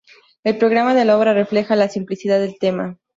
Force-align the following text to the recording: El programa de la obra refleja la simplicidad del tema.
El 0.43 0.57
programa 0.57 0.95
de 0.95 1.05
la 1.05 1.15
obra 1.15 1.35
refleja 1.35 1.75
la 1.75 1.87
simplicidad 1.87 2.39
del 2.39 2.57
tema. 2.57 2.97